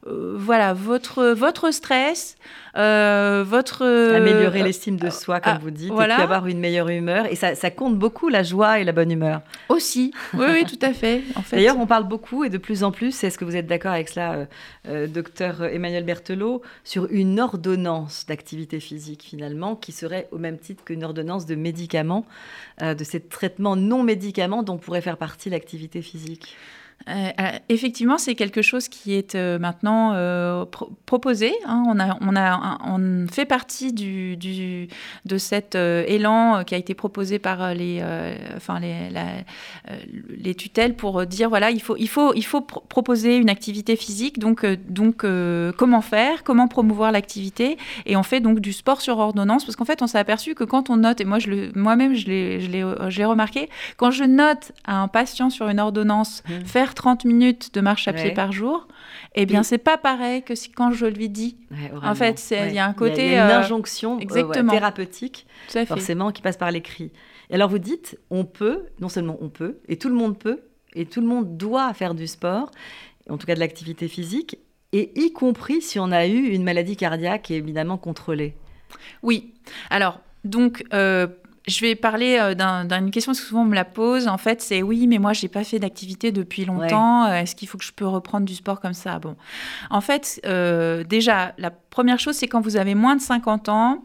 [0.08, 2.36] euh, voilà, votre, votre stress,
[2.76, 3.84] euh, votre...
[3.84, 7.26] Améliorer l'estime de soi, comme vous dites, et puis avoir une meilleure humeur.
[7.26, 9.42] Et ça, ça, compte beaucoup, la joie et la bonne humeur.
[9.68, 11.22] Aussi, oui, oui, tout à fait.
[11.36, 11.56] En fait.
[11.56, 14.08] D'ailleurs, on parle beaucoup, et de plus en plus, est-ce que vous êtes d'accord avec
[14.08, 14.48] cela,
[15.06, 21.04] docteur Emmanuel Berthelot, sur une ordonnance d'activité physique, finalement, qui serait au même titre qu'une
[21.04, 22.26] ordonnance de médicaments,
[22.80, 26.56] de ces traitements non médicaments dont pourrait faire partie l'activité physique?
[27.08, 30.12] Euh, euh, effectivement, c'est quelque chose qui est euh, maintenant
[31.06, 31.52] proposé.
[31.66, 31.82] Hein.
[31.86, 34.88] On, a, on, a, on fait partie du, du
[35.24, 38.02] de cet élan qui a été proposé par les,
[38.56, 39.08] enfin les,
[40.36, 44.38] les tutelles pour dire voilà, il faut, il faut, il faut proposer une activité physique.
[44.38, 45.24] Donc, donc
[45.76, 46.44] comment faire?
[46.44, 47.76] Comment promouvoir l'activité?
[48.06, 50.64] Et on fait donc du sport sur ordonnance parce qu'en fait, on s'est aperçu que
[50.64, 51.38] quand on note, et moi,
[51.74, 56.64] moi-même, je l'ai remarqué, quand je note à un patient sur une ordonnance mmh.
[56.64, 58.88] faire 30 minutes de marche à pied par jour,
[59.34, 61.56] eh bien, c'est pas pareil que si, quand je lui dis.
[62.02, 63.26] en fait, il y a un côté.
[63.26, 65.46] Il y a, une euh, injonction euh, thérapeutique,
[65.86, 67.12] forcément, qui passe par l'écrit.
[67.50, 70.60] Et alors, vous dites, on peut, non seulement on peut, et tout le monde peut,
[70.94, 72.70] et tout le monde doit faire du sport,
[73.28, 74.58] en tout cas de l'activité physique,
[74.92, 78.54] et y compris si on a eu une maladie cardiaque évidemment contrôlée.
[79.22, 79.54] Oui.
[79.90, 81.26] Alors, donc, euh,
[81.66, 84.26] je vais parler euh, d'une question que souvent on me la pose.
[84.26, 87.26] En fait, c'est oui, mais moi, j'ai pas fait d'activité depuis longtemps.
[87.26, 89.18] Euh, est-ce qu'il faut que je peux reprendre du sport comme ça?
[89.18, 89.36] Bon,
[89.90, 94.02] en fait, euh, déjà, la première chose, c'est quand vous avez moins de 50 ans,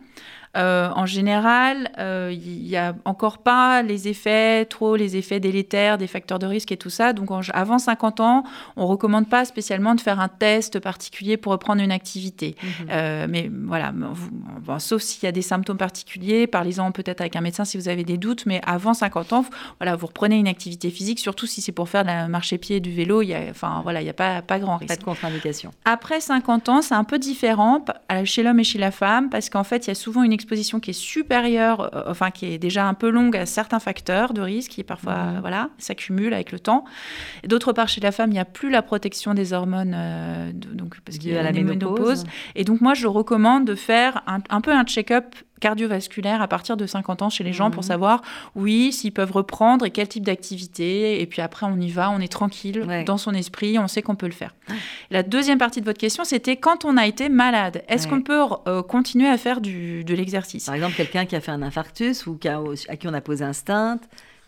[0.58, 5.98] euh, en général, il euh, n'y a encore pas les effets, trop les effets délétères
[5.98, 7.14] des facteurs de risque et tout ça.
[7.14, 8.44] Donc avant 50 ans,
[8.76, 12.56] on ne recommande pas spécialement de faire un test particulier pour reprendre une activité.
[12.62, 12.88] Mhm.
[12.92, 13.94] Euh, mais voilà,
[14.80, 18.04] sauf s'il y a des symptômes particuliers, parlez-en peut-être avec un médecin si vous avez
[18.04, 18.46] des doutes.
[18.46, 19.46] Mais avant 50 ans,
[19.80, 22.78] voilà, vous reprenez une activité physique, surtout si c'est pour faire de la marche pied
[22.78, 23.22] et du vélo.
[23.22, 24.90] Il n'y a, enfin, voilà, il a pas, pas grand risque.
[24.90, 25.72] Pas de contre-indication.
[25.86, 27.86] Après 50 ans, c'est un peu différent
[28.24, 30.80] chez l'homme et chez la femme parce qu'en fait, il y a souvent une exposition
[30.80, 34.42] qui est supérieure, euh, enfin qui est déjà un peu longue à certains facteurs de
[34.42, 35.40] risque qui parfois mmh.
[35.42, 36.86] voilà s'accumulent avec le temps.
[37.46, 41.00] D'autre part, chez la femme, il n'y a plus la protection des hormones, euh, donc
[41.04, 42.24] parce qu'il y a la ménopause.
[42.56, 46.86] Et donc moi, je recommande de faire un peu un check-up cardiovasculaire à partir de
[46.86, 47.88] 50 ans chez les gens pour mhm.
[47.88, 48.22] savoir,
[48.56, 51.22] oui, s'ils peuvent reprendre et quel type d'activité.
[51.22, 54.16] Et puis après, on y va, on est tranquille dans son esprit, on sait qu'on
[54.16, 54.56] peut le faire.
[55.12, 58.44] La deuxième partie de votre question, c'était quand on a été malade, est-ce qu'on peut
[58.68, 60.66] euh, continuer à faire du, de l'exercice?
[60.66, 63.44] Par exemple, quelqu'un qui a fait un infarctus ou qui à qui on a posé
[63.44, 64.00] un stent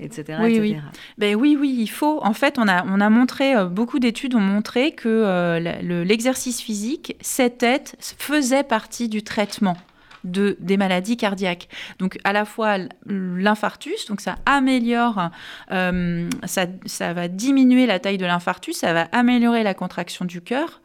[0.02, 0.78] Etc, oui, Oui.
[1.18, 2.24] Ben oui, oui, il faut.
[2.24, 5.60] En fait, on a, on a montré, euh, beaucoup d'études ont montré que euh,
[6.06, 9.76] l'exercice physique, cette tête, faisait partie du traitement
[10.24, 11.70] de, des maladies cardiaques.
[12.00, 15.30] Donc à la fois l'infarctus, donc ça améliore,
[15.72, 20.82] euh, ça va diminuer la taille de l'infarctus, ça va améliorer la contraction du cœur.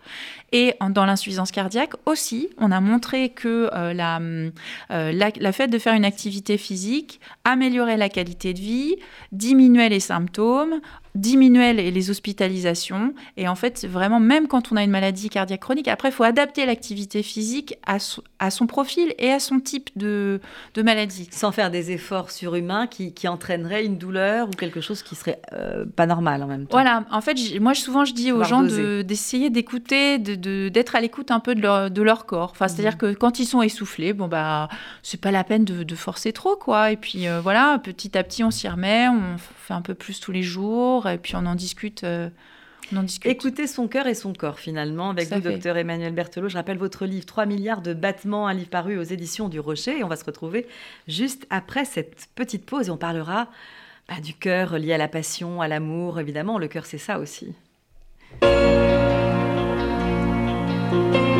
[0.56, 4.52] Et dans l'insuffisance cardiaque aussi, on a montré que euh, la, euh,
[5.10, 8.94] la, la, fait de faire une activité physique améliorait la qualité de vie,
[9.32, 10.80] diminuait les symptômes,
[11.14, 13.14] diminuer les, hospitalisations.
[13.36, 16.24] Et en fait, vraiment, même quand on a une maladie cardiaque chronique, après, il faut
[16.24, 17.98] adapter l'activité physique à,
[18.40, 20.40] à, son profil et à son type de,
[20.74, 21.28] de, maladie.
[21.30, 25.40] Sans faire des efforts surhumains qui, qui entraîneraient une douleur ou quelque chose qui serait
[25.52, 26.76] euh, pas normal en même temps.
[26.76, 31.30] Voilà, en fait, moi, souvent, je dis aux gens d'essayer d'écouter, d'être de, à l'écoute
[31.30, 32.50] un peu de leur, de leur corps.
[32.52, 32.98] Enfin, C'est-à-dire mhm.
[32.98, 34.68] que quand ils sont essoufflés, bon, bah,
[35.02, 36.90] c'est pas la peine de, forcer trop, quoi.
[36.90, 40.20] Et puis, euh, voilà, petit à petit, on s'y remet, on fait un peu plus
[40.20, 42.04] tous les jours et puis on en discute.
[42.04, 42.28] Euh,
[42.92, 43.30] on en discute.
[43.30, 46.48] Écoutez son cœur et son corps finalement avec vous, docteur Emmanuel Berthelot.
[46.48, 49.98] Je rappelle votre livre 3 milliards de battements, un livre paru aux éditions du Rocher.
[49.98, 50.66] Et on va se retrouver
[51.08, 53.48] juste après cette petite pause et on parlera
[54.08, 56.20] bah, du cœur lié à la passion, à l'amour.
[56.20, 57.54] Évidemment, le cœur c'est ça aussi.
[60.94, 61.33] Encore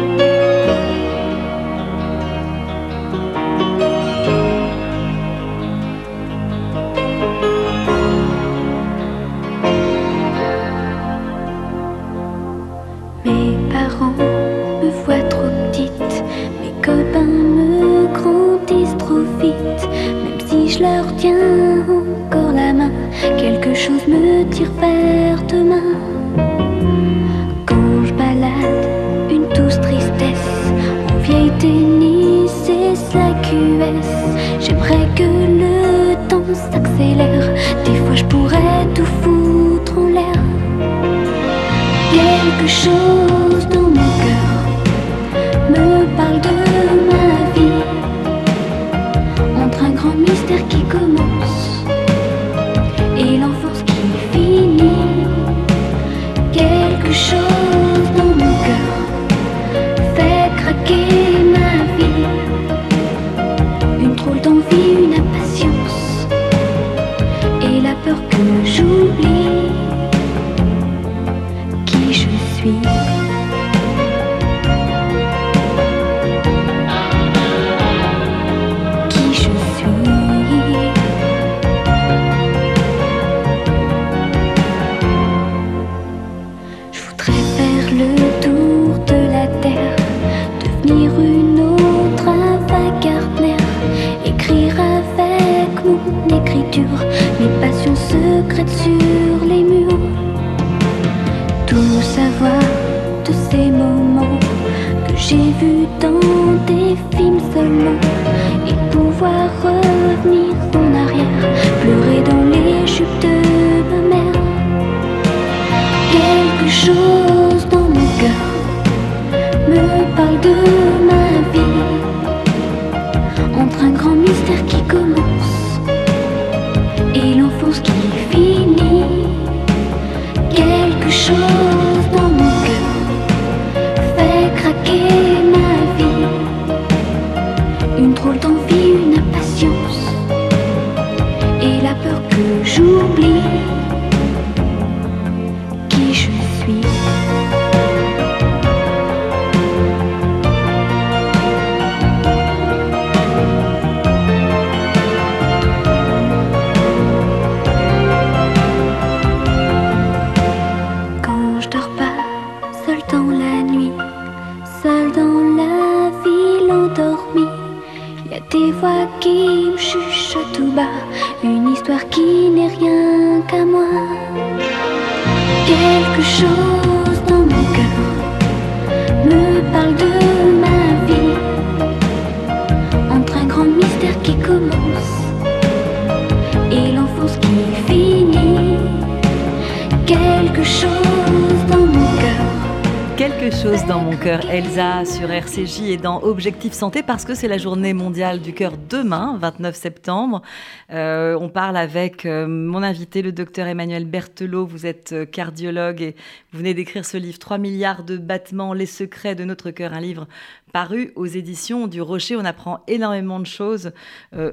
[195.55, 199.77] RCJ et dans Objectif Santé parce que c'est la journée mondiale du cœur demain, 29
[199.77, 200.43] septembre.
[200.91, 204.67] Euh, on parle avec euh, mon invité, le docteur Emmanuel Berthelot.
[204.67, 206.17] Vous êtes euh, cardiologue et
[206.53, 210.01] vous venez d'écrire ce livre 3 milliards de battements, les secrets de notre cœur, un
[210.01, 210.27] livre
[210.73, 212.35] paru aux éditions du Rocher.
[212.35, 213.93] On apprend énormément de choses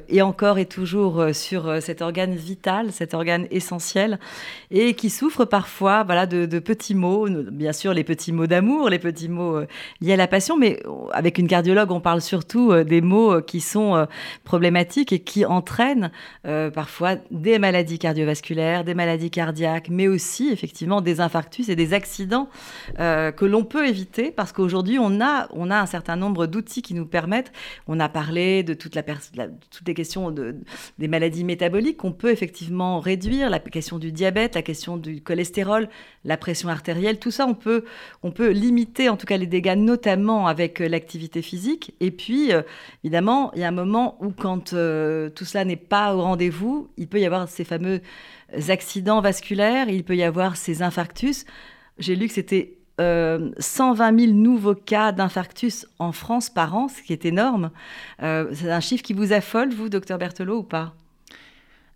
[0.08, 4.20] et encore et toujours sur cet organe vital, cet organe essentiel
[4.70, 9.00] et qui souffre parfois voilà, de, petits mots, bien sûr les petits mots d'amour, les
[9.00, 9.62] petits mots
[10.00, 10.80] liés à la passion, mais
[11.14, 14.06] avec une cardiologue, on parle surtout euh, des mots euh, qui sont euh,
[14.44, 16.12] problématiques et qui entraînent
[16.74, 22.50] parfois des maladies cardiovasculaires, des maladies cardiaques, mais aussi effectivement des infarctus et des accidents
[22.98, 26.94] que l'on peut éviter parce qu'aujourd'hui on a, on a un certain nombre d'outils qui
[26.94, 27.52] nous permettent,
[27.88, 29.04] on a parlé de toute la
[29.36, 30.56] la- toutes les questions de,
[31.00, 35.90] des maladies métaboliques qu'on peut effectivement réduire, la question du diabète, la question du cholestérol,
[36.26, 37.84] la pression artérielle, tout ça on peut,
[38.24, 41.96] on peut limiter en tout cas les dégâts notamment avec l'activité physique.
[42.00, 42.62] Et puis euh,
[43.04, 46.90] évidemment il y a un moment où quand euh, tout cela n'est pas au rendez-vous,
[46.98, 48.02] il peut y avoir ces fameux
[48.70, 51.46] accidents vasculaires, il peut y avoir ces infarctus.
[51.98, 57.02] J'ai lu que c'était euh, 120 000 nouveaux cas d'infarctus en France par an, ce
[57.02, 57.72] qui est énorme.
[58.22, 60.94] Euh, c'est un chiffre qui vous affole, vous, docteur Berthelot, ou pas?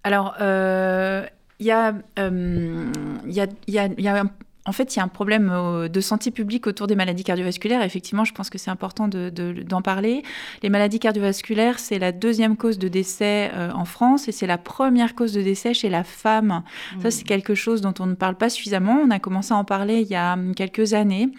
[0.03, 1.25] Alors, euh,
[1.59, 2.91] il y a, euh,
[3.25, 4.23] il y a, il y a,
[4.65, 7.81] en fait, il y a un problème euh, de santé publique autour des maladies cardiovasculaires.
[7.83, 10.23] Effectivement, je pense que c'est important de- de- d'en parler.
[10.63, 14.57] Les maladies cardiovasculaires, c'est la deuxième cause de décès euh, en France et c'est la
[14.57, 16.63] première cause de décès chez la femme.
[17.01, 18.99] Ça, c'est quelque chose dont on ne parle pas suffisamment.
[19.03, 21.29] On a commencé à en parler il y a hum, quelques années.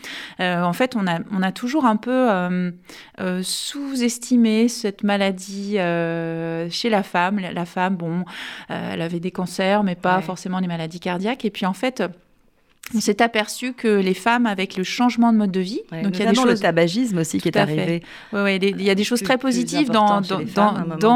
[0.41, 2.71] Euh, en fait, on a, on a toujours un peu euh,
[3.21, 7.41] euh, sous-estimé cette maladie euh, chez la femme.
[7.41, 8.25] La, femme, bon,
[8.69, 10.23] elle avait des cancers, mais pas Ouais.
[10.23, 11.45] forcément des maladies cardiaques.
[11.45, 12.03] Et puis, en fait,
[12.95, 16.17] on s'est aperçu que les femmes, avec le changement de mode de vie, Ouais, donc
[16.17, 18.03] il y a des choses le tabagisme aussi qui est arrivé.
[18.33, 20.23] Ouais, ouais, des- il y a des choses Plus- très positives dans, femmes,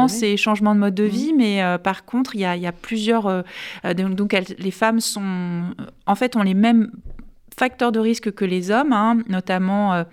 [0.09, 1.09] ces changements de mode de Mhm.
[1.09, 3.27] vie, mais euh, par contre, il y a, il y a plusieurs.
[3.27, 3.41] euh,
[3.85, 5.21] euh, donc, donc elles- les femmes sont.
[5.23, 6.91] euh, En fait, ont les mêmes
[7.61, 10.03] facteurs de risque que les hommes, hein, notamment euh,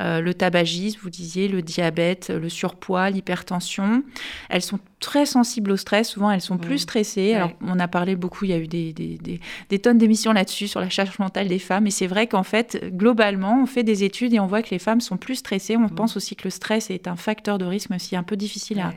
[0.00, 4.02] euh, le tabagisme, vous disiez, le diabète, le surpoids, l'hypertension.
[4.48, 6.78] Elles sont très sensibles au stress, souvent elles sont plus Mhm.
[6.88, 7.34] stressées.
[7.34, 10.32] Alors, on a parlé beaucoup, il y a eu des, des, des- des tonnes d'émissions
[10.32, 13.84] là-dessus, sur la charge mentale des femmes, et c'est vrai qu'en fait, globalement, on fait
[13.84, 15.76] des études et on voit que les femmes sont plus stressées.
[15.76, 15.90] On Mhm.
[15.90, 18.80] pense aussi que le stress est un facteur de risque, mais aussi un peu difficile
[18.80, 18.96] à, Ouais.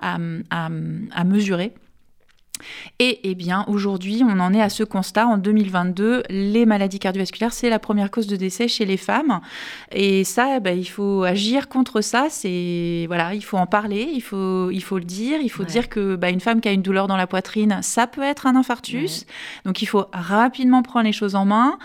[0.00, 0.18] à,
[0.50, 0.68] à-
[1.20, 1.72] à mesurer.
[2.98, 5.26] Et eh bien, aujourd'hui, on en est à ce constat.
[5.26, 9.40] En 2022, les maladies cardiovasculaires, c'est la première cause de décès chez les femmes.
[9.92, 12.26] Et ça, ben, il faut agir contre ça.
[12.30, 15.38] C'est voilà, il faut en parler, il faut, il faut le dire.
[15.42, 15.68] Il faut Ouais.
[15.68, 18.46] dire que ben, une femme qui a une douleur dans la poitrine, ça peut être
[18.46, 19.26] un infarctus.
[19.64, 21.78] Donc, il faut rapidement prendre les choses en main.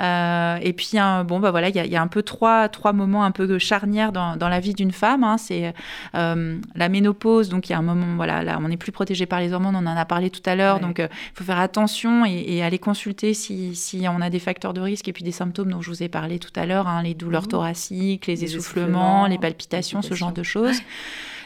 [0.00, 2.22] Euh, et puis, un- bon, bah voilà, il y, a- il y a un peu
[2.22, 5.24] trois, trois moments un peu charnières dans, dans la vie d'une femme.
[5.24, 5.36] hein.
[5.38, 5.72] C'est
[6.14, 9.26] euh, la ménopause, donc il y a un moment, voilà, là, on n'est plus protégé
[9.26, 10.80] par les hormones, on en a parlé parlait tout à l'heure.
[10.80, 14.80] Donc, il faut faire attention et, aller consulter si, si, on a des facteurs de
[14.80, 17.14] risque et puis des symptômes dont je vous ai parlé tout à l'heure, hein, les
[17.14, 17.48] douleurs mmh.
[17.48, 20.80] thoraciques, les, essoufflements, les palpitations, ce genre de choses.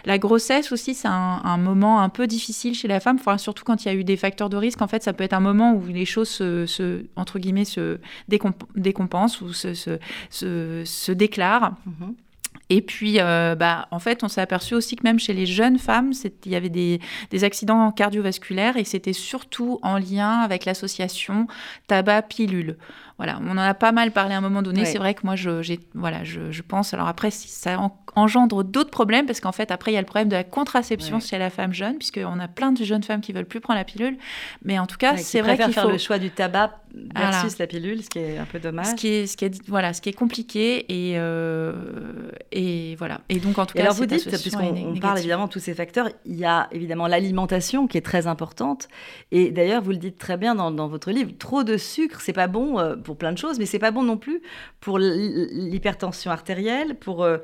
[0.04, 3.84] La grossesse aussi, c'est un, moment un peu difficile chez la femme, enfin, surtout quand
[3.84, 4.82] il y a eu des facteurs de risque.
[4.82, 7.98] En fait, ça peut être un moment où les choses se, entre guillemets, se
[8.74, 9.98] décompensent ou se, se,
[10.84, 11.76] se déclarent.
[11.86, 12.14] Mhm.
[12.74, 15.78] Et puis, euh, bah, en fait, on s'est aperçu aussi que même chez les jeunes
[15.78, 16.12] femmes,
[16.46, 21.48] il y avait des, des, accidents cardiovasculaires et c'était surtout en lien avec l'association
[21.86, 22.78] tabac-pilule.
[23.18, 24.86] Voilà, on en a pas mal parlé à un moment donné.
[24.86, 26.94] C'est vrai que moi, je, voilà, je, je, pense.
[26.94, 27.76] Alors après, ça
[28.16, 31.20] engendre d'autres problèmes parce qu'en fait, après, il y a le problème de la contraception
[31.20, 33.84] chez la femme jeune, puisqu'on a plein de jeunes femmes qui veulent plus prendre la
[33.84, 34.16] pilule.
[34.64, 36.81] Mais en tout cas, c'est vrai qu'il faut faire le choix du tabac
[37.14, 38.86] versus la pilule, ce qui est un peu dommage.
[38.86, 41.72] Ce qui est, ce qui est, voilà, ce qui est compliqué et, euh,
[42.50, 43.20] et voilà.
[43.28, 46.08] Et donc, en tout cas, alors vous dites, puisqu'on parle évidemment de tous ces facteurs,
[46.24, 48.88] il y a évidemment l'alimentation qui est très importante.
[49.30, 52.32] Et d'ailleurs, vous le dites très bien dans, dans votre livre, trop de sucre, c'est
[52.32, 54.42] pas bon euh, pour plein de choses, mais c'est pas bon non plus
[54.80, 57.38] pour l'hypertension artérielle, pour euh,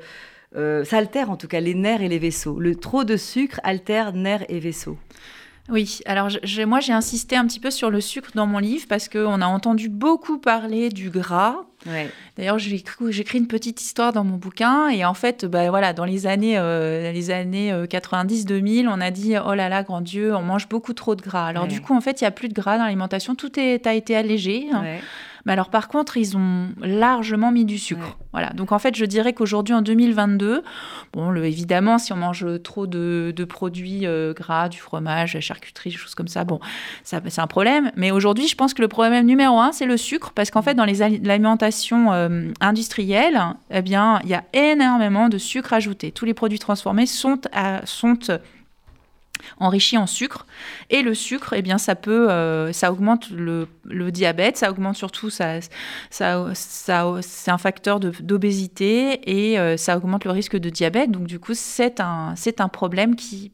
[0.55, 2.59] euh, ça altère en tout cas les nerfs et les vaisseaux.
[2.59, 4.97] Le trop de sucre altère nerfs et vaisseaux.
[5.71, 6.29] Oui, alors
[6.67, 9.45] moi j'ai insisté un petit peu sur le sucre dans mon livre parce qu'on a
[9.45, 11.57] entendu beaucoup parler du gras.
[12.37, 16.27] D'ailleurs, j'écris une petite histoire dans mon bouquin et en fait, bah, voilà, dans les
[16.27, 20.67] années, euh, les années 90-2000, on a dit oh là là, grand Dieu, on mange
[20.67, 21.47] beaucoup trop de gras.
[21.47, 23.87] Alors du coup, en fait, il y a plus de gras dans l'alimentation, tout est,
[23.87, 24.67] a été allégé.
[24.73, 24.83] Hein.
[25.45, 28.17] Mais alors par contre, ils ont largement mis du sucre.
[28.31, 28.51] Voilà.
[28.51, 30.63] Donc en fait, je dirais qu'aujourd'hui, en 2022,
[31.13, 35.89] bon, le, évidemment, si on mange trop de, produits euh, gras, du fromage, la charcuterie,
[35.89, 36.59] des choses comme ça, bon,
[37.03, 37.91] ça, c'est un problème.
[37.95, 40.75] Mais aujourd'hui, je pense que le problème numéro un, c'est le sucre, parce qu'en fait,
[40.75, 46.11] dans les alimentations euh, industrielles, eh bien, il y a énormément de sucre ajouté.
[46.11, 48.17] Tous les produits transformés sont, à, sont
[49.57, 50.45] enrichi en sucre.
[50.89, 53.67] Et le sucre, eh bien, ça peut, euh, ça augmente le,
[54.11, 55.59] diabète, ça augmente surtout, ça,
[56.09, 61.11] ça, ça c'est un facteur d'obésité et euh, ça augmente le risque de diabète.
[61.11, 63.51] Donc, du coup, c'est un, c'est un problème qui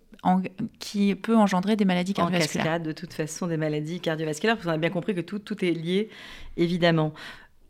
[0.80, 2.65] qui peut engendrer des maladies cardiovasculaires.
[2.65, 5.39] En cascade, de toute façon, des maladies cardiovasculaires, parce qu'on a bien compris que tout,
[5.39, 6.10] tout est lié,
[6.58, 7.13] évidemment.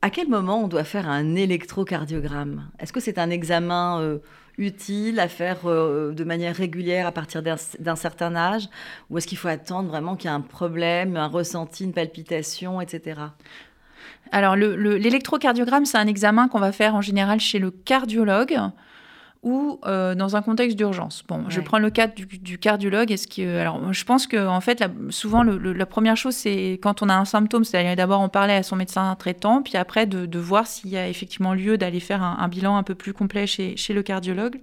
[0.01, 2.69] À quel moment on doit faire un électrocardiogramme?
[2.79, 4.19] Est-ce que c'est un examen euh,
[4.57, 8.69] utile à faire euh, de manière régulière à partir d'un certain âge
[9.09, 12.81] Ou est-ce qu'il faut attendre vraiment qu'il y ait un problème, un ressenti, une palpitation,
[12.81, 13.21] etc.
[14.31, 18.59] Alors, l'électrocardiogramme, c'est un examen qu'on va faire en général chez le cardiologue
[19.45, 21.23] ou euh, dans un contexte d'urgence.
[21.27, 23.11] Bon, je prends le cas du, cardiologue.
[23.11, 27.09] Est-ce que, alors, je pense que en fait, souvent, la première chose, c'est quand on
[27.09, 30.39] a un symptôme, c'est d'aller d'abord en parler à son médecin traitant, puis après de,
[30.39, 33.77] voir s'il y a effectivement lieu d'aller faire un, bilan un peu plus complet chez,
[33.77, 34.59] chez le cardiologue.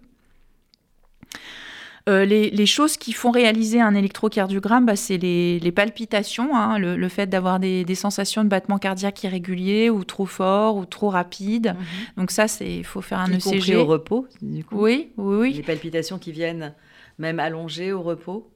[2.09, 7.27] Euh, les, choses qui font réaliser un électrocardiogramme, bah, c'est les, palpitations, hein, le, fait
[7.27, 11.77] d'avoir des, sensations de battement cardiaque irréguliers ou trop fort ou trop rapide.
[11.79, 11.85] Mhm.
[12.17, 13.77] Donc ça, il faut faire un y ECG.
[13.77, 14.77] au repos, du coup.
[14.79, 15.53] Oui, oui, oui.
[15.53, 16.75] Les palpitations qui viennent
[17.19, 18.49] même allongées au repos.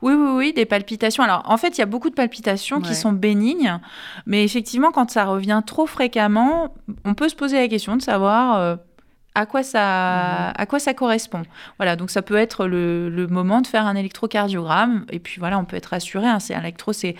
[0.00, 1.22] Oui, oui, oui, des palpitations.
[1.22, 3.78] Alors, en fait, il y a beaucoup de palpitations qui sont bénignes,
[4.26, 8.58] mais effectivement, quand ça revient trop fréquemment, on peut se poser la question de savoir
[8.58, 8.76] euh,
[9.34, 9.78] à quoi ça,
[10.48, 10.52] mhm.
[10.56, 11.42] à quoi ça correspond.
[11.78, 15.64] Voilà, donc ça peut être le, moment de faire un électrocardiogramme, et puis voilà, on
[15.64, 16.26] peut être rassuré.
[16.26, 17.16] Hein, c'est un électro, c'est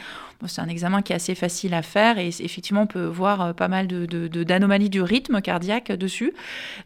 [0.58, 3.68] un examen qui est assez facile à faire, et effectivement, on peut voir euh, pas
[3.68, 4.06] mal de,
[4.42, 6.32] d'anomalies du rythme cardiaque dessus.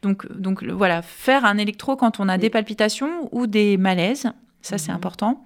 [0.03, 4.31] Donc, donc voilà, faire un électro quand on a des palpitations ou des malaises,
[4.67, 4.97] ça, c'est mhm.
[4.97, 5.45] important.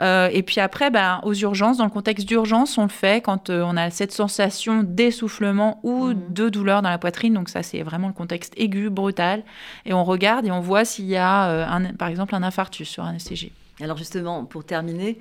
[0.00, 3.50] Euh, et puis après, ben, aux urgences, dans le contexte d'urgence, on le fait quand
[3.50, 6.16] euh, on a cette sensation d'essoufflement ou mhm.
[6.30, 7.34] de douleur dans la poitrine.
[7.34, 9.42] Donc ça, c'est vraiment le contexte aigu, brutal.
[9.84, 12.88] Et on regarde et on voit s'il y a, euh, un, par exemple, un infarctus
[12.88, 13.52] sur un ECG.
[13.80, 15.18] Alors justement, pour terminer,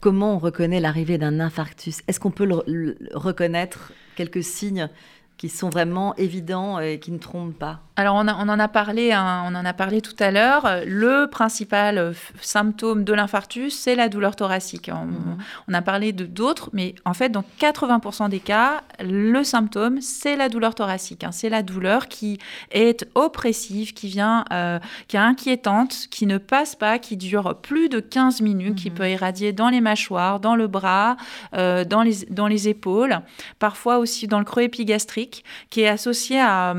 [0.00, 2.00] comment on reconnaît l'arrivée d'un infarctus?
[2.08, 3.92] Est-ce qu'on peut le reconnaître?
[4.16, 4.88] Quelques signes
[5.38, 9.42] qui sont vraiment évidents et qui ne trompent pas alors, on, en a parlé, hein,
[9.48, 10.82] on en a parlé tout à l'heure.
[10.86, 14.88] Le principal euh, symptôme de l'infarctus, c'est la douleur thoracique.
[14.94, 15.74] On, mhm.
[15.74, 20.48] a parlé de d'autres, mais en fait, dans 80% des cas, le symptôme, c'est la
[20.48, 21.24] douleur thoracique.
[21.24, 21.32] Hein.
[21.32, 22.38] C'est la douleur qui
[22.70, 27.88] est oppressive, qui vient, euh, qui est inquiétante, qui ne passe pas, qui dure plus
[27.88, 28.96] de 15 minutes, qui mhm.
[28.96, 31.16] peut irradier dans les mâchoires, dans le bras,
[31.54, 33.22] euh, dans, les, dans les épaules,
[33.58, 35.27] parfois aussi dans le creux épigastrique,
[35.70, 36.74] qui est associé à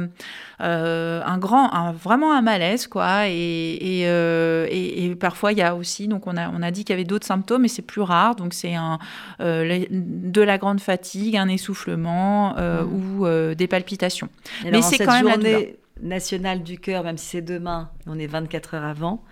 [0.61, 3.27] euh, un grand, un, vraiment un malaise, quoi.
[3.27, 6.83] Et, euh, et, et, parfois, il y a aussi, donc on a, on a dit
[6.83, 8.35] qu'il y avait d'autres symptômes, mais c'est plus rare.
[8.35, 8.99] Donc c'est un,
[9.39, 12.83] euh, de la grande fatigue, un essoufflement mmh.
[12.83, 14.29] ou des palpitations.
[14.65, 18.75] mais c'est quand même journée nationale du cœur, même si c'est demain, on est 24
[18.75, 19.23] heures avant.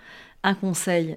[0.42, 1.16] Un conseil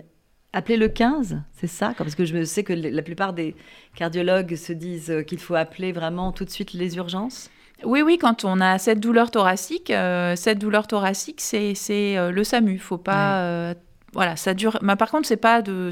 [0.53, 1.93] Appeler le 15, c'est ça?
[1.97, 3.55] Parce que je sais que la plupart des
[3.95, 7.49] cardiologues se disent qu'il faut appeler vraiment tout de suite les urgences.
[7.83, 12.43] Oui, oui, quand on a cette douleur thoracique, euh, cette douleur thoracique, c'est euh, le
[12.43, 12.77] SAMU.
[12.77, 13.41] Faut pas.
[13.41, 13.73] Euh,
[14.13, 14.77] voilà, ça dure.
[14.81, 15.91] Mais par contre, c'est pas de.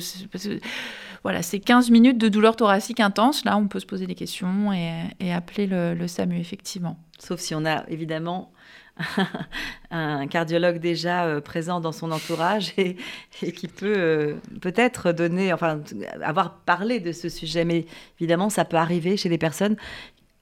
[1.23, 3.45] voilà, c'est 15 minutes de douleur thoracique intense.
[3.45, 6.97] Là, on peut se poser des questions et, appeler le, SAMU, effectivement.
[7.17, 8.51] Sauf si on a évidemment
[9.91, 12.97] un cardiologue déjà présent dans son entourage et,
[13.41, 15.81] et qui peut peut-être donner, enfin,
[16.21, 17.63] avoir parlé de ce sujet.
[17.63, 17.85] Mais
[18.19, 19.77] évidemment, ça peut arriver chez des personnes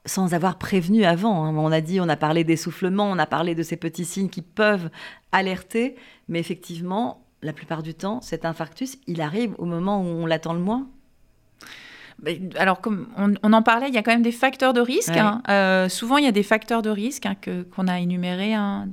[0.07, 1.45] sans avoir prévenu avant.
[1.45, 1.55] Hein.
[1.55, 4.41] On a dit, on a parlé d'essoufflement, on a parlé de ces petits signes qui
[4.41, 4.89] peuvent
[5.31, 5.95] alerter,
[6.27, 10.53] mais effectivement, la plupart du temps, cet infarctus, il arrive au moment où on l'attend
[10.53, 10.87] le moins
[12.57, 15.15] alors, comme on, en parlait, il y a quand même des facteurs de risque.
[15.15, 15.41] Hein.
[15.49, 18.55] Euh, souvent, il y a des facteurs de risque hein, que, qu'on a énumérés.
[18.55, 18.87] Hein.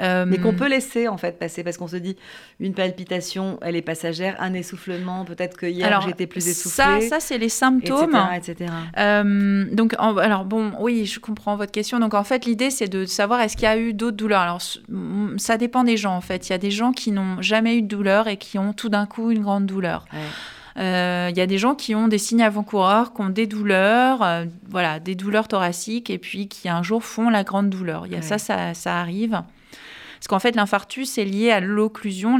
[0.00, 1.62] Euh, Mais qu'on peut laisser, en fait, passer.
[1.62, 2.16] Parce qu'on se dit,
[2.60, 4.36] une palpitation, elle est passagère.
[4.38, 7.02] Un essoufflement, peut-être que hier, j'étais plus essoufflée.
[7.02, 8.18] Ça, ça c'est les symptômes.
[8.34, 8.70] Etc.
[8.98, 12.00] Euh, donc, alors, bon, oui, je comprends votre question.
[12.00, 14.40] Donc, en fait, l'idée, c'est de savoir est-ce qu'il y a eu d'autres douleurs?
[14.40, 14.62] Alors,
[15.36, 16.48] ça dépend des gens, en fait.
[16.48, 18.88] Il y a des gens qui n'ont jamais eu de douleur et qui ont tout
[18.88, 20.06] d'un coup une grande douleur.
[20.76, 24.44] Il y a des gens qui ont des signes avant-coureurs, qui ont des douleurs, euh,
[24.68, 28.06] voilà, des douleurs thoraciques, et puis qui un jour font la grande douleur.
[28.06, 29.42] Il y a ça, ça, ça arrive.
[30.24, 32.38] Parce qu'en fait, l'infarctus est lié à l'occlusion,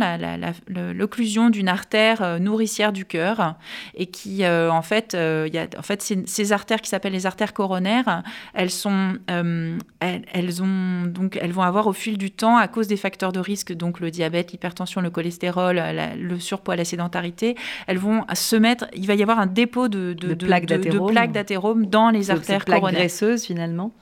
[0.68, 3.56] l'occlusion d'une artère euh, nourricière du cœur,
[3.94, 7.26] et qui, euh, en fait, euh, y a, en fait, ces artères qui s'appellent les
[7.26, 8.22] artères coronaires,
[8.54, 12.96] elles sont, elles, ont donc, elles vont avoir au fil du temps, à cause des
[12.96, 15.78] facteurs de risque, donc le diabète, l'hypertension, le cholestérol,
[16.18, 17.54] le surpoids, la sédentarité,
[17.86, 18.86] elles vont se mettre.
[18.94, 23.00] Il va y avoir un dépôt de, de, de plaques d'athérome dans les artères coronaires.
[23.00, 23.92] graisseuses finalement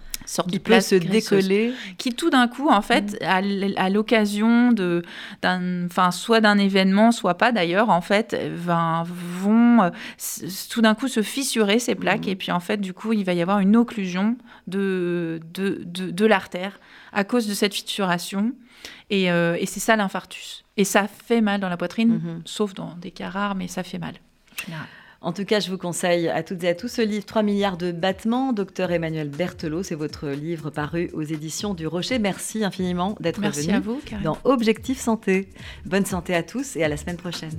[0.49, 3.75] qui peut se décoller, qui tout d'un coup, en fait, mm.
[3.77, 5.03] à l'occasion de,
[5.45, 9.91] enfin, soit d'un événement, soit pas d'ailleurs, en fait, vont euh,
[10.71, 12.31] tout d'un coup se fissurer ces plaques, mm.
[12.31, 16.27] et puis en fait, du coup, il va y avoir une occlusion de, de, de,
[16.27, 16.79] l'artère
[17.13, 18.53] à cause de cette fissuration,
[19.11, 20.65] et, euh, et c'est ça l'infarctus.
[20.77, 22.43] Et ça fait mal dans la poitrine, mm-hmm.
[22.47, 24.15] sauf dans des cas rares, mais ça fait mal.
[24.69, 27.77] En tout cas, je vous conseille à toutes et à tous ce livre 3 milliards
[27.77, 28.53] de battements.
[28.53, 32.19] Docteur Emmanuel Berthelot, c'est votre livre paru aux éditions du Rocher.
[32.19, 35.49] Merci infiniment d'être venu à vous, dans Objectif Santé.
[35.87, 37.57] Bonne santé à tous et à la semaine prochaine.